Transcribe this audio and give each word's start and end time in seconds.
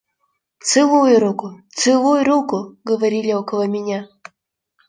«Целуй 0.69 1.13
руку, 1.19 1.61
целуй 1.77 2.23
руку!»– 2.23 2.75
говорили 2.83 3.33
около 3.33 3.67
меня. 3.67 4.09